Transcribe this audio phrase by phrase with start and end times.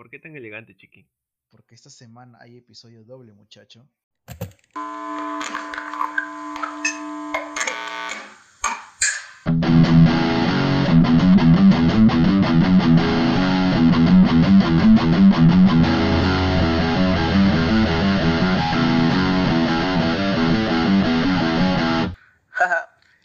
[0.00, 1.06] ¿Por qué tan elegante, chiqui?
[1.50, 3.86] Porque esta semana hay episodio doble, muchacho.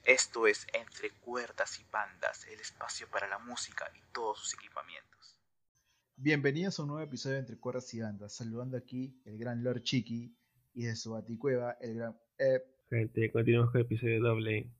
[0.04, 5.38] Esto es Entre Cuerdas y Bandas, el espacio para la música y todos sus equipamientos.
[6.18, 8.34] Bienvenidos a un nuevo episodio de Entre Cuerdas y Bandas.
[8.34, 10.34] Saludando aquí el gran Lord Chiqui
[10.73, 12.64] y de su baticueva el gran Ep.
[12.90, 14.72] Gente, continuamos con el episodio doble.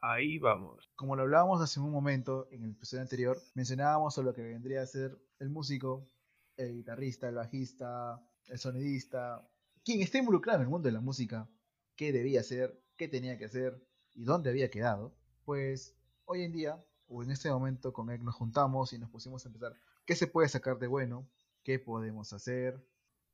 [0.00, 0.90] Ahí vamos.
[0.96, 4.80] Como lo hablábamos hace un momento en el episodio anterior, mencionábamos sobre lo que vendría
[4.80, 6.08] a ser el músico,
[6.56, 9.46] el guitarrista, el bajista, el sonidista,
[9.84, 11.46] quien está involucrado en el mundo de la música,
[11.94, 15.14] qué debía hacer, qué tenía que hacer y dónde había quedado.
[15.44, 19.44] Pues hoy en día, o en este momento, con él nos juntamos y nos pusimos
[19.44, 19.74] a empezar
[20.10, 21.24] qué se puede sacar de bueno,
[21.62, 22.84] qué podemos hacer,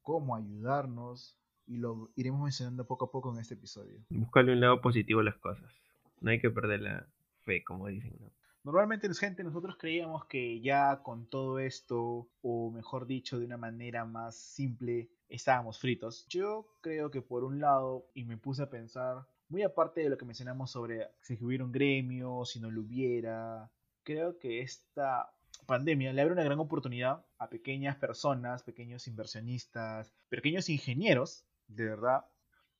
[0.02, 1.34] cómo ayudarnos,
[1.66, 4.04] y lo iremos mencionando poco a poco en este episodio.
[4.10, 5.72] Buscarle un lado positivo a las cosas.
[6.20, 7.06] No hay que perder la
[7.44, 8.14] fe, como dicen.
[8.20, 8.30] ¿no?
[8.62, 14.04] Normalmente, gente, nosotros creíamos que ya con todo esto, o mejor dicho, de una manera
[14.04, 16.26] más simple, estábamos fritos.
[16.28, 20.18] Yo creo que por un lado, y me puse a pensar, muy aparte de lo
[20.18, 23.70] que mencionamos sobre si hubiera un gremio, si no lo hubiera,
[24.02, 25.32] creo que esta
[25.66, 32.26] pandemia le abre una gran oportunidad a pequeñas personas, pequeños inversionistas, pequeños ingenieros, de verdad,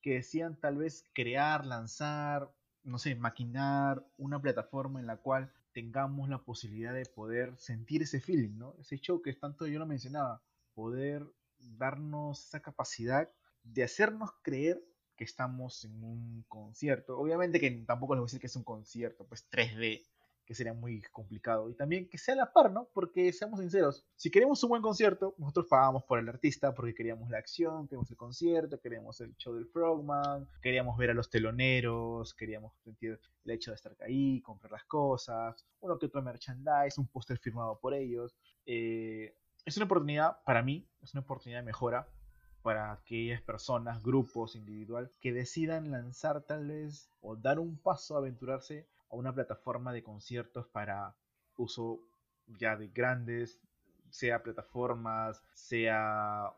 [0.01, 2.51] que decían tal vez crear, lanzar,
[2.83, 8.19] no sé, maquinar una plataforma en la cual tengamos la posibilidad de poder sentir ese
[8.19, 8.75] feeling, ¿no?
[8.79, 10.41] Ese show que tanto yo lo mencionaba,
[10.73, 11.27] poder
[11.59, 13.29] darnos esa capacidad
[13.63, 14.81] de hacernos creer
[15.15, 17.17] que estamos en un concierto.
[17.19, 20.05] Obviamente que tampoco les voy a decir que es un concierto, pues 3D,
[20.47, 21.69] que sería muy complicado.
[21.69, 22.87] Y también que sea a la par, ¿no?
[22.93, 27.29] Porque seamos sinceros, si queremos un buen concierto, nosotros pagamos por el artista porque queríamos
[27.29, 32.33] la acción, queremos el concierto, queríamos el show del Frogman, queríamos ver a los teloneros,
[32.33, 37.07] queríamos sentir el hecho de estar ahí, comprar las cosas, uno que otro merchandise, un
[37.07, 38.33] póster firmado por ellos.
[38.65, 42.07] Eh, es una oportunidad, para mí, es una oportunidad de mejora
[42.61, 48.87] para aquellas personas, grupos, individual, que decidan lanzar tal vez o dar un paso, aventurarse
[49.09, 51.15] a una plataforma de conciertos para
[51.57, 51.99] uso
[52.47, 53.59] ya de grandes,
[54.09, 56.53] sea plataformas, sea,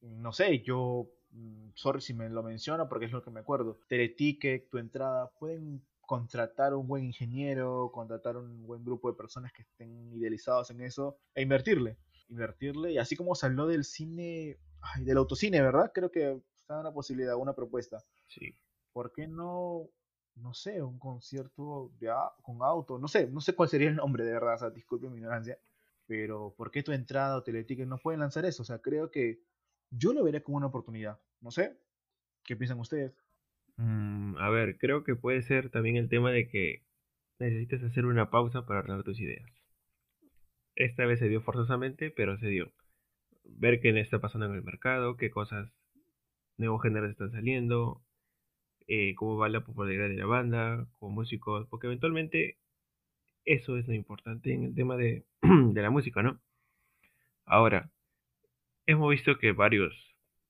[0.00, 3.80] no sé, yo, mm, sorry si me lo menciono porque es lo que me acuerdo,
[3.88, 9.62] Teleticket, tu entrada, pueden contratar un buen ingeniero, contratar un buen grupo de personas que
[9.62, 11.96] estén idealizados en eso e invertirle,
[12.28, 15.90] invertirle, y así como se habló del cine, ay, del autocine, ¿verdad?
[15.94, 18.04] Creo que está una posibilidad, una propuesta.
[18.28, 18.58] Sí.
[18.92, 19.88] ¿Por qué no
[20.36, 22.12] no sé, un concierto de
[22.42, 25.08] con auto, no sé, no sé cuál sería el nombre de verdad, o sea, disculpe
[25.08, 25.58] mi ignorancia,
[26.06, 28.62] pero ¿por qué tu entrada o Teleticket no pueden lanzar eso?
[28.62, 29.40] O sea, creo que
[29.90, 31.76] yo lo veré como una oportunidad, no sé,
[32.44, 33.12] ¿qué piensan ustedes?
[33.76, 36.82] Mm, a ver, creo que puede ser también el tema de que
[37.38, 39.50] necesitas hacer una pausa para ordenar tus ideas.
[40.74, 42.72] Esta vez se dio forzosamente, pero se dio.
[43.44, 45.70] Ver qué está pasando en el mercado, qué cosas
[46.56, 48.02] nuevos géneros están saliendo,
[48.88, 52.58] eh, cómo va la popularidad de la banda, como músicos, porque eventualmente
[53.44, 56.40] eso es lo importante en el tema de, de la música, ¿no?
[57.46, 57.90] Ahora,
[58.86, 59.94] hemos visto que varios,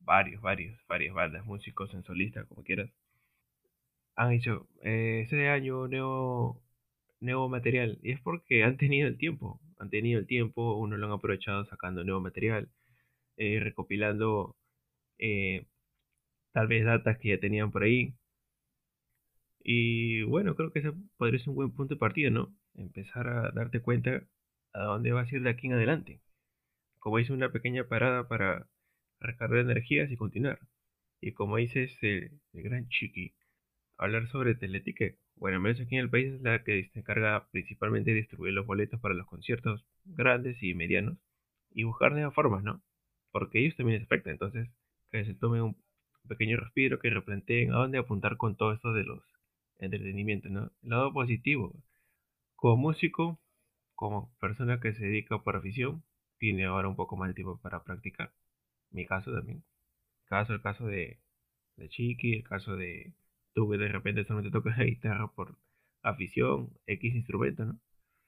[0.01, 2.91] varios, varios, varias bandas, músicos en solista, como quieras,
[4.17, 6.63] han hecho eh, ese año nuevo,
[7.21, 7.99] nuevo material.
[8.03, 9.61] Y es porque han tenido el tiempo.
[9.79, 12.69] Han tenido el tiempo, uno lo han aprovechado sacando nuevo material,
[13.37, 14.57] eh, recopilando
[15.19, 15.67] eh,
[16.53, 18.15] tal vez datas que ya tenían por ahí.
[19.65, 22.55] Y bueno, creo que ese podría ser un buen punto de partida, ¿no?
[22.75, 24.23] Empezar a darte cuenta
[24.73, 26.21] a dónde vas a ir de aquí en adelante.
[27.01, 28.69] Como hice una pequeña parada para
[29.21, 30.61] recargar energías y continuar.
[31.21, 33.35] Y como dices el, el gran Chiqui,
[33.99, 35.19] hablar sobre Teleticket.
[35.37, 38.67] Bueno, menos aquí en el país es la que se encarga principalmente de distribuir los
[38.67, 41.19] boletos para los conciertos grandes y medianos
[41.71, 42.83] y buscar nuevas formas, ¿no?
[43.33, 44.69] Porque ellos también les afecta, entonces
[45.11, 45.77] que se tome un
[46.29, 49.23] pequeño respiro, que replanteen a dónde apuntar con todo esto de los
[49.85, 50.71] entretenimiento, ¿no?
[50.83, 51.75] El lado positivo,
[52.57, 53.41] como músico,
[53.95, 56.03] como persona que se dedica por afición,
[56.39, 58.33] tiene ahora un poco más de tiempo para practicar.
[58.91, 59.65] Mi caso también.
[60.27, 61.21] Caso, el caso de,
[61.77, 63.13] de Chiqui, el caso de
[63.55, 65.57] tú que de repente solamente tocas la guitarra por
[66.03, 67.79] afición, X instrumento, ¿no?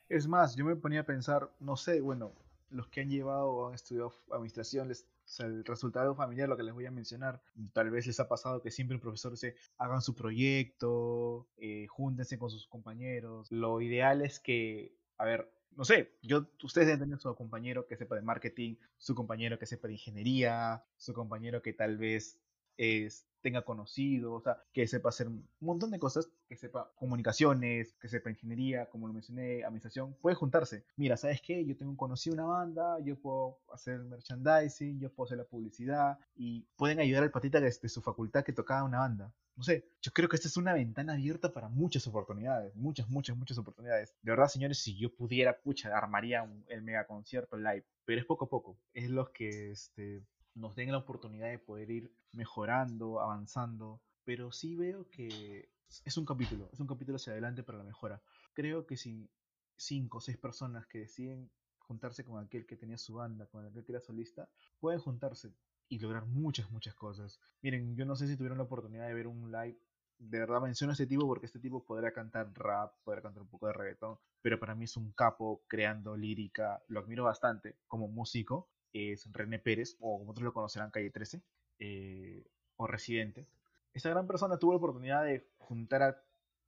[0.09, 2.33] Es más, yo me ponía a pensar, no sé, bueno,
[2.75, 5.07] los que han llevado o han estudiado administración, les,
[5.39, 7.41] el resultado familiar, lo que les voy a mencionar,
[7.73, 12.37] tal vez les ha pasado que siempre el profesor dice, hagan su proyecto, eh, júntense
[12.39, 13.51] con sus compañeros.
[13.51, 17.97] Lo ideal es que, a ver, no sé, yo, ustedes deben tener su compañero que
[17.97, 22.41] sepa de marketing, su compañero que sepa de ingeniería, su compañero que tal vez
[22.77, 27.95] es, tenga conocido, o sea, que sepa hacer un montón de cosas, que sepa comunicaciones,
[28.01, 30.85] que sepa ingeniería, como lo mencioné, administración, puede juntarse.
[30.97, 31.65] Mira, ¿sabes qué?
[31.65, 36.63] Yo tengo conocido una banda, yo puedo hacer merchandising, yo puedo hacer la publicidad y
[36.77, 39.33] pueden ayudar al patita desde su facultad que tocaba una banda.
[39.57, 43.37] No sé, yo creo que esta es una ventana abierta para muchas oportunidades, muchas, muchas,
[43.37, 44.15] muchas oportunidades.
[44.23, 48.47] De verdad, señores, si yo pudiera, pucha, armaría el mega concierto live, pero es poco
[48.47, 48.77] a poco.
[48.95, 50.23] Es lo que este,
[50.55, 55.69] nos den la oportunidad de poder ir mejorando, avanzando, pero sí veo que
[56.05, 58.23] es un capítulo, es un capítulo hacia adelante para la mejora.
[58.53, 59.29] Creo que si
[59.77, 63.85] cinco o seis personas que deciden juntarse con aquel que tenía su banda, con aquel
[63.85, 64.49] que era solista,
[64.79, 65.53] pueden juntarse
[65.89, 67.41] y lograr muchas, muchas cosas.
[67.61, 69.79] Miren, yo no sé si tuvieron la oportunidad de ver un live.
[70.19, 73.49] De verdad menciono a este tipo porque este tipo podrá cantar rap, podrá cantar un
[73.49, 78.09] poco de reggaetón, pero para mí es un capo creando lírica, lo admiro bastante como
[78.09, 81.43] músico es René Pérez, o como otros lo conocerán, Calle 13,
[81.81, 82.45] eh,
[82.77, 83.47] o Residente.
[83.93, 86.23] Esta gran persona tuvo la oportunidad de juntar a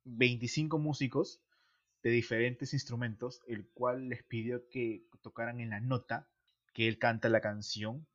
[0.04, 1.40] 25 músicos
[2.02, 6.28] de diferentes instrumentos, el cual les pidió que tocaran en la nota
[6.72, 8.06] que él canta la canción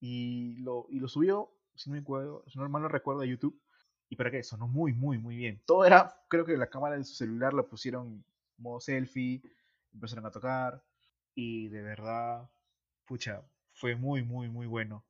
[0.00, 3.26] y lo, y lo subió, si no me acuerdo, si no mal lo recuerdo, a
[3.26, 3.60] YouTube.
[4.08, 4.42] ¿Y para qué?
[4.42, 5.60] Sonó muy, muy, muy bien.
[5.66, 8.24] Todo era, creo que la cámara de su celular la pusieron
[8.56, 9.42] modo selfie,
[9.92, 10.82] empezaron a tocar
[11.34, 12.48] y de verdad
[13.08, 15.04] pucha, fue muy, muy, muy bueno.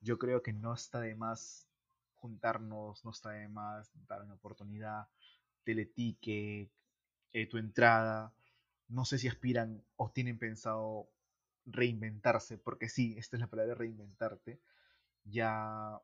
[0.00, 1.68] Yo creo que no está de más
[2.16, 5.08] juntarnos, no está de más dar una oportunidad,
[5.64, 6.70] teleticket,
[7.32, 8.34] eh, tu entrada.
[8.88, 11.10] No sé si aspiran o tienen pensado
[11.66, 14.60] reinventarse, porque sí, esta es la palabra reinventarte.
[15.24, 16.00] Ya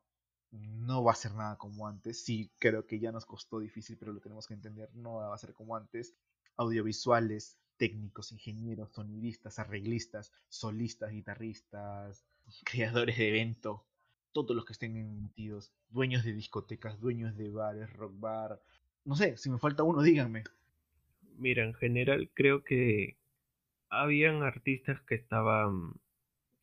[0.51, 2.23] no va a ser nada como antes.
[2.23, 5.37] Sí, creo que ya nos costó difícil, pero lo tenemos que entender, no va a
[5.37, 6.15] ser como antes.
[6.57, 12.23] Audiovisuales, técnicos, ingenieros, sonidistas, arreglistas, solistas, guitarristas,
[12.63, 13.83] creadores de evento,
[14.33, 18.61] todos los que estén metidos, dueños de discotecas, dueños de bares, rock bar.
[19.03, 20.43] No sé, si me falta uno, díganme.
[21.39, 23.17] Mira, en general creo que
[23.89, 25.93] habían artistas que estaban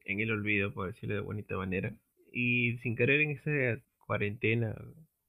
[0.04, 1.96] en el olvido, por decirlo de bonita manera,
[2.32, 4.72] y sin querer en esa cuarentena,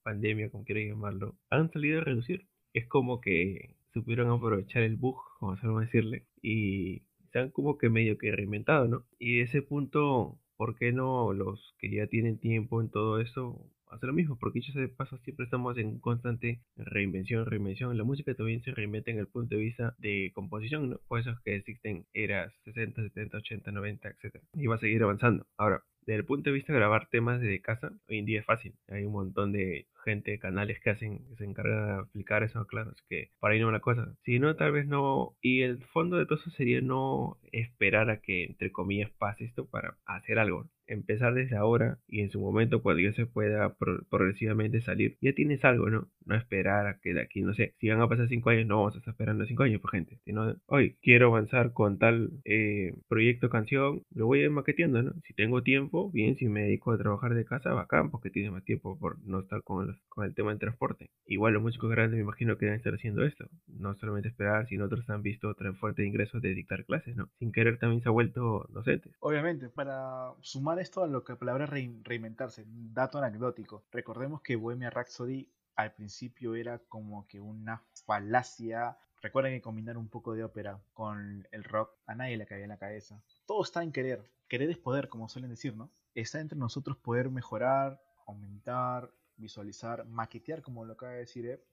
[0.04, 2.46] pandemia, como quieran llamarlo, han salido a reducir.
[2.74, 7.04] Es como que supieron aprovechar el bug, como sabemos decirle, y
[7.34, 9.06] han como que medio que reinventado, ¿no?
[9.20, 13.72] Y de ese punto, ¿por qué no los que ya tienen tiempo en todo eso
[13.88, 14.38] hacer lo mismo?
[14.38, 17.98] Porque ya se pasa, siempre estamos en constante reinvención, reinvención.
[17.98, 21.00] La música también se reinventa en el punto de vista de composición, ¿no?
[21.08, 24.44] Por eso es que existen eras 60, 70, 80, 90, etc.
[24.54, 25.46] Y va a seguir avanzando.
[25.58, 28.46] Ahora, desde el punto de vista de grabar temas de casa, hoy en día es
[28.46, 28.74] fácil.
[28.88, 32.92] Hay un montón de gente, canales que hacen, que se encargan de aplicar eso, claro.
[32.92, 34.16] Así que para ahí no la cosa.
[34.24, 35.36] Si no, tal vez no.
[35.42, 39.68] Y el fondo de todo eso sería no esperar a que, entre comillas, pase esto
[39.68, 43.76] para hacer algo empezar desde ahora y en su momento cuando ya se pueda
[44.10, 46.08] progresivamente salir, ya tienes algo, ¿no?
[46.26, 48.78] No esperar a que de aquí, no sé, si van a pasar cinco años, no
[48.78, 50.20] vamos a estar esperando cinco años, por pues, gente.
[50.26, 55.14] Sino, hoy quiero avanzar con tal eh, proyecto, canción, lo voy a ir maqueteando, ¿no?
[55.26, 58.64] Si tengo tiempo, bien, si me dedico a trabajar de casa, bacán, porque tiene más
[58.64, 61.10] tiempo por no estar con, con el tema del transporte.
[61.26, 63.50] Igual los músicos grandes me imagino que deben estar haciendo esto.
[63.68, 67.30] No solamente esperar, sino otros han visto otra fuente de ingresos de dictar clases, ¿no?
[67.40, 69.14] Sin querer también se ha vuelto docentes.
[69.20, 73.84] Obviamente, para sumar esto a lo que la palabra reinventarse, dato anecdótico.
[73.92, 78.98] Recordemos que Bohemia Rhapsody al principio era como que una falacia.
[79.22, 82.70] Recuerden que combinar un poco de ópera con el rock a nadie le caía en
[82.70, 83.22] la cabeza.
[83.46, 84.30] Todo está en querer.
[84.50, 85.90] Querer es poder, como suelen decir, ¿no?
[86.16, 91.64] Está entre nosotros poder mejorar, aumentar, visualizar, maquetear, como lo acaba de decir.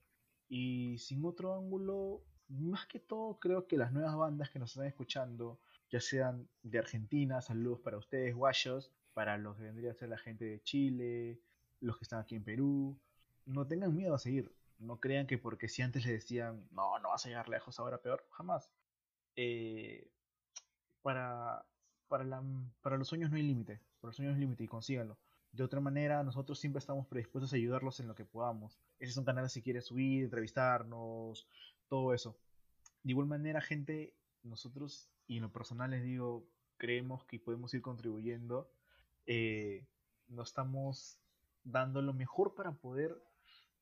[0.49, 4.87] Y sin otro ángulo, más que todo, creo que las nuevas bandas que nos están
[4.87, 5.59] escuchando,
[5.89, 10.17] ya sean de Argentina, saludos para ustedes, guayos, para los que vendría a ser la
[10.17, 11.41] gente de Chile,
[11.79, 12.99] los que están aquí en Perú,
[13.45, 14.51] no tengan miedo a seguir.
[14.79, 18.01] No crean que porque si antes les decían, no, no vas a llegar lejos, ahora
[18.01, 18.69] peor, jamás.
[19.35, 20.09] Eh,
[21.01, 21.65] para,
[22.07, 22.43] para,
[22.81, 25.17] para los sueños no hay límite, para los sueños no hay límite y consíganlo.
[25.57, 28.77] De otra manera, nosotros siempre estamos predispuestos a ayudarlos en lo que podamos.
[28.99, 31.47] Ese es un canal si quieres subir, entrevistarnos,
[31.87, 32.37] todo eso.
[33.01, 36.47] De igual manera, gente, nosotros, y en lo personal les digo,
[36.77, 38.69] creemos que podemos ir contribuyendo.
[39.25, 39.83] Eh,
[40.27, 41.17] no estamos
[41.63, 43.19] dando lo mejor para poder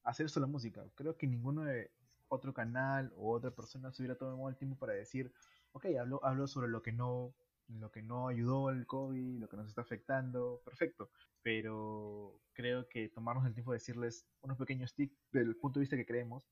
[0.05, 0.81] hacer esto la música.
[0.95, 1.91] Creo que ninguno de
[2.29, 5.33] otro canal o otra persona se hubiera tomado el tiempo para decir,
[5.73, 7.35] ok, hablo, hablo sobre lo que no
[7.67, 11.09] lo que no ayudó el COVID, lo que nos está afectando, perfecto.
[11.41, 15.97] Pero creo que tomarnos el tiempo de decirles unos pequeños tips del punto de vista
[15.97, 16.43] que creemos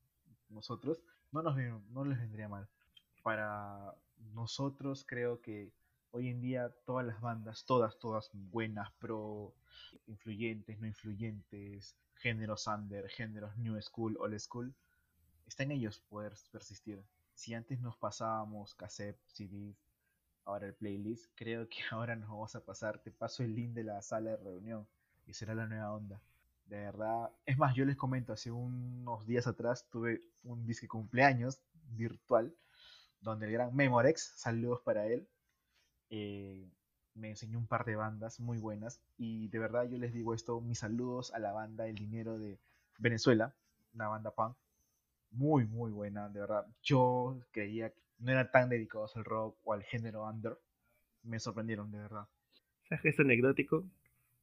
[0.48, 1.02] nosotros,
[1.32, 1.56] no, nos,
[1.90, 2.68] no les vendría mal
[3.24, 3.96] para
[4.34, 5.72] nosotros creo que
[6.10, 9.54] hoy en día todas las bandas, todas, todas buenas, pro,
[10.06, 14.74] influyentes, no influyentes, géneros under, géneros new school, old school,
[15.46, 17.02] está en ellos poder persistir.
[17.32, 19.82] Si antes nos pasábamos cassette, CDs,
[20.44, 23.84] ahora el playlist, creo que ahora nos vamos a pasar, te paso el link de
[23.84, 24.86] la sala de reunión
[25.26, 26.20] y será la nueva onda.
[26.66, 31.60] De verdad, es más, yo les comento, hace unos días atrás tuve un disque cumpleaños
[31.90, 32.54] virtual
[33.20, 35.26] donde el gran Memorex, saludos para él,
[36.10, 36.70] eh,
[37.14, 40.60] me enseñó un par de bandas muy buenas y de verdad yo les digo esto,
[40.60, 42.58] mis saludos a la banda El Dinero de
[42.98, 43.54] Venezuela,
[43.94, 44.56] una banda punk
[45.30, 46.66] muy muy buena, de verdad.
[46.82, 50.58] Yo creía no eran tan dedicados al rock o al género under,
[51.22, 52.28] me sorprendieron de verdad.
[52.88, 53.84] ¿Sabes es anecdótico?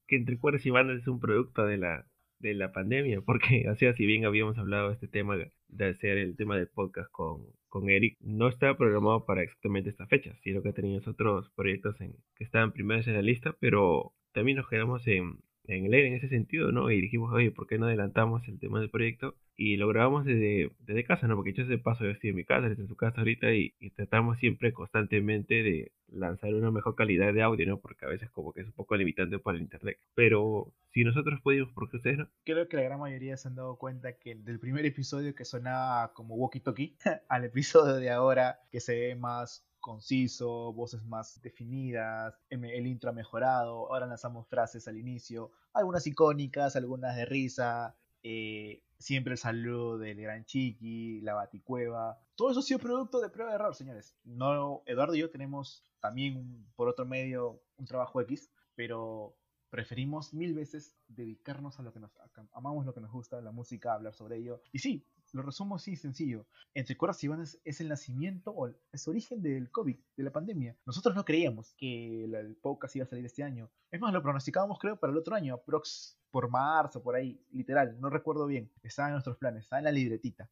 [0.08, 2.06] Que entre cuerdas y bandas es un producto de la
[2.42, 6.18] de la pandemia, porque, o sea, si bien habíamos hablado de este tema de hacer
[6.18, 10.62] el tema del podcast con, con Eric, no estaba programado para exactamente esta fecha, sino
[10.62, 15.08] que teníamos otros proyectos en, que estaban primeros en la lista, pero también nos quedamos
[15.08, 16.92] en, en el aire en ese sentido, ¿no?
[16.92, 19.36] Y dijimos, oye, ¿por qué no adelantamos el tema del proyecto?
[19.56, 21.36] Y lo grabamos desde, desde casa, ¿no?
[21.36, 23.74] Porque yo ese paso, yo estoy en mi casa, está en su casa ahorita y,
[23.96, 27.80] tratamos siempre constantemente de lanzar una mejor calidad de audio, ¿no?
[27.80, 29.98] Porque a veces como que es un poco limitante para el internet.
[30.16, 32.30] Pero si nosotros pudimos, ¿por qué ustedes no?
[32.44, 36.14] Creo que la gran mayoría se han dado cuenta que del primer episodio que sonaba
[36.14, 36.96] como walkie-talkie
[37.30, 43.14] al episodio de ahora que se ve más conciso, voces más definidas, el intro ha
[43.14, 49.98] mejorado, ahora lanzamos frases al inicio, algunas icónicas, algunas de risa, eh, siempre el saludo
[49.98, 52.20] del gran Chiqui, la Baticueva.
[52.36, 54.16] Todo eso ha sido producto de prueba de error, señores.
[54.24, 59.36] No, Eduardo y yo tenemos también por otro medio un trabajo X, pero
[59.72, 62.12] preferimos mil veces dedicarnos a lo que nos
[62.52, 64.62] amamos lo que nos gusta, la música, hablar sobre ello.
[64.74, 66.46] Y sí, lo resumo así sencillo.
[66.74, 70.76] Entre cuerdas y bandas es el nacimiento o es origen del COVID, de la pandemia.
[70.86, 73.72] Nosotros no creíamos que el podcast iba a salir este año.
[73.90, 77.98] Es más, lo pronosticábamos creo para el otro año, prox por marzo, por ahí, literal,
[78.00, 78.70] no recuerdo bien.
[78.84, 80.50] Estaba en nuestros planes, estaba en la libretita.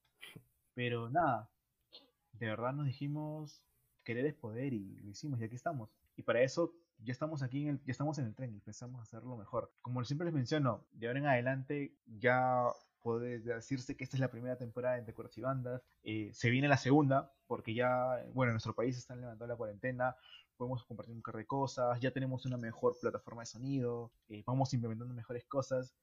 [0.73, 1.49] Pero nada,
[2.33, 3.61] de verdad nos dijimos,
[4.05, 5.89] querer es poder y lo hicimos y aquí estamos.
[6.15, 9.01] Y para eso ya estamos aquí, en el, ya estamos en el tren y pensamos
[9.01, 9.71] hacerlo mejor.
[9.81, 12.65] Como siempre les menciono, de ahora en adelante ya
[13.01, 15.81] puede decirse que esta es la primera temporada de Entre y Bandas.
[16.03, 20.15] Eh, se viene la segunda, porque ya, bueno, en nuestro país están levantando la cuarentena,
[20.57, 24.73] podemos compartir un carro de cosas, ya tenemos una mejor plataforma de sonido, eh, vamos
[24.73, 25.95] implementando mejores cosas.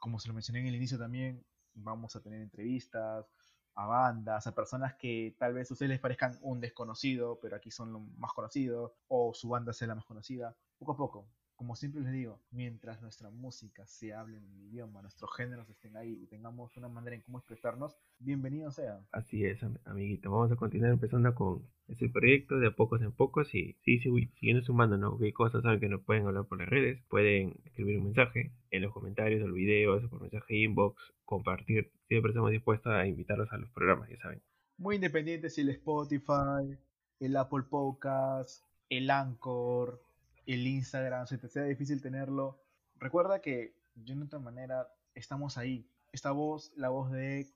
[0.00, 3.26] Como se lo mencioné en el inicio también, vamos a tener entrevistas
[3.74, 7.70] a bandas, a personas que tal vez a ustedes les parezcan un desconocido, pero aquí
[7.70, 10.56] son lo más conocidos, o su banda sea la más conocida.
[10.78, 15.02] Poco a poco, como siempre les digo, mientras nuestra música se hable en el idioma,
[15.02, 19.00] nuestros géneros estén ahí y tengamos una manera en cómo expresarnos, bienvenido sea.
[19.12, 20.30] Así es, amiguito.
[20.30, 24.10] Vamos a continuar empezando con ese proyecto de a pocos en pocos y sí, sí,
[24.38, 25.18] siguiendo sumando, ¿no?
[25.18, 27.02] ¿Qué cosas saben que nos pueden hablar por las redes?
[27.08, 31.92] Pueden escribir un mensaje en los comentarios del video, por mensaje inbox, compartir.
[32.08, 34.42] Siempre estamos dispuestos a invitarlos a los programas, ya saben.
[34.76, 36.76] Muy independiente si el Spotify,
[37.20, 40.00] el Apple Podcast, el Anchor,
[40.46, 42.60] el Instagram, si te sea difícil tenerlo,
[42.96, 45.88] recuerda que de otra manera estamos ahí.
[46.12, 47.46] Esta voz, la voz de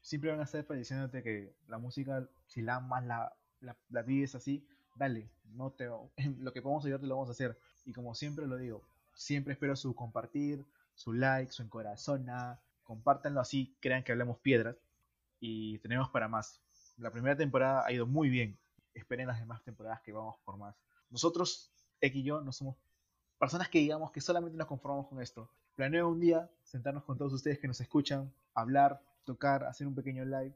[0.00, 4.34] siempre van a estar diciéndote que la música, si la amas, la, la, la vives
[4.34, 5.88] así, dale, no te,
[6.38, 7.58] lo que podemos ayudarte lo vamos a hacer.
[7.84, 8.82] Y como siempre lo digo,
[9.14, 14.76] siempre espero su compartir, su like, su encorazona, compártanlo así, crean que hablamos piedras
[15.40, 16.60] y tenemos para más.
[16.98, 18.58] La primera temporada ha ido muy bien,
[18.94, 20.74] esperen las demás temporadas que vamos por más.
[21.10, 22.76] Nosotros X y yo no somos
[23.38, 25.50] personas que digamos que solamente nos conformamos con esto.
[25.74, 30.24] Planeo un día sentarnos con todos ustedes que nos escuchan, hablar, tocar, hacer un pequeño
[30.24, 30.54] live.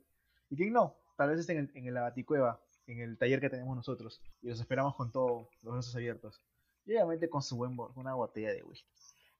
[0.48, 3.50] Y que no, tal vez estén en el, en el Abaticueva, en el taller que
[3.50, 4.22] tenemos nosotros.
[4.42, 6.40] Y los esperamos con todos los brazos abiertos.
[6.86, 8.88] Y obviamente con su buen una botella de whisky.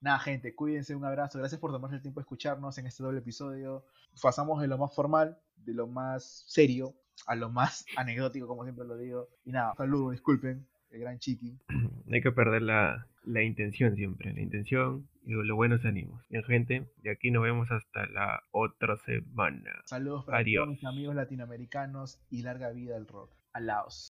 [0.01, 1.39] Nada, gente, cuídense, un abrazo.
[1.39, 3.85] Gracias por tomarse el tiempo de escucharnos en este doble episodio.
[4.23, 6.95] Pasamos de lo más formal, de lo más serio,
[7.27, 9.29] a lo más anecdótico, como siempre lo digo.
[9.45, 11.59] Y nada, saludos, disculpen el gran Chiqui.
[12.07, 16.21] No hay que perder la, la intención siempre, la intención y los buenos ánimos.
[16.29, 19.71] Bien, gente, de aquí nos vemos hasta la otra semana.
[19.85, 23.31] Saludos para todos mis amigos latinoamericanos y larga vida al rock.
[23.53, 24.10] Alaos.